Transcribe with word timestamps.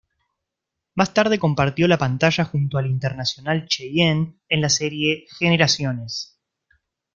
Más 0.95 1.13
tarde 1.13 1.37
compartió 1.37 1.87
la 1.87 1.99
pantalla 1.99 2.43
junto 2.43 2.79
al 2.79 2.87
internacional 2.87 3.67
Chayanne 3.67 4.33
en 4.49 4.61
la 4.61 4.69
serie 4.69 5.27
"Generaciones". 5.37 6.39